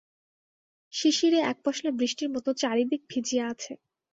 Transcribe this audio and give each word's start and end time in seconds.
শিশিরে 0.93 1.39
একপশলা 1.51 1.91
বৃষ্টির 1.91 2.29
মতো 2.31 2.49
চারিদিক 2.53 3.01
ভিজিয়া 3.09 3.45
আছে। 3.47 3.71